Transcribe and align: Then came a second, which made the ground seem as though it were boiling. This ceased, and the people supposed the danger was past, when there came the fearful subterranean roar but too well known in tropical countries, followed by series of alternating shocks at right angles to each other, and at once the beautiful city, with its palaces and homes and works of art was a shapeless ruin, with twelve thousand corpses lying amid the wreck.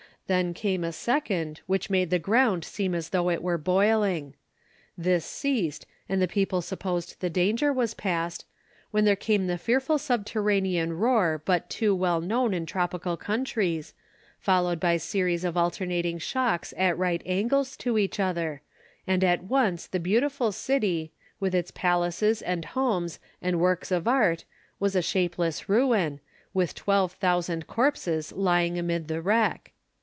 Then 0.27 0.53
came 0.53 0.85
a 0.85 0.93
second, 0.93 1.59
which 1.67 1.89
made 1.89 2.09
the 2.09 2.17
ground 2.17 2.63
seem 2.63 2.95
as 2.95 3.09
though 3.09 3.29
it 3.29 3.43
were 3.43 3.57
boiling. 3.57 4.33
This 4.97 5.25
ceased, 5.25 5.85
and 6.07 6.21
the 6.21 6.25
people 6.27 6.61
supposed 6.61 7.19
the 7.19 7.29
danger 7.29 7.73
was 7.73 7.93
past, 7.93 8.45
when 8.91 9.03
there 9.03 9.17
came 9.17 9.47
the 9.47 9.57
fearful 9.57 9.97
subterranean 9.97 10.93
roar 10.93 11.41
but 11.43 11.69
too 11.69 11.93
well 11.93 12.21
known 12.21 12.53
in 12.53 12.65
tropical 12.65 13.17
countries, 13.17 13.93
followed 14.39 14.79
by 14.79 14.95
series 14.95 15.43
of 15.43 15.57
alternating 15.57 16.17
shocks 16.17 16.73
at 16.77 16.97
right 16.97 17.21
angles 17.25 17.75
to 17.75 17.97
each 17.97 18.17
other, 18.17 18.61
and 19.05 19.25
at 19.25 19.43
once 19.43 19.85
the 19.85 19.99
beautiful 19.99 20.53
city, 20.53 21.11
with 21.41 21.53
its 21.53 21.71
palaces 21.71 22.41
and 22.41 22.63
homes 22.71 23.19
and 23.41 23.59
works 23.59 23.91
of 23.91 24.07
art 24.07 24.45
was 24.79 24.95
a 24.95 25.01
shapeless 25.01 25.67
ruin, 25.67 26.21
with 26.53 26.73
twelve 26.73 27.11
thousand 27.11 27.67
corpses 27.67 28.31
lying 28.31 28.79
amid 28.79 29.09
the 29.09 29.21
wreck. 29.21 29.73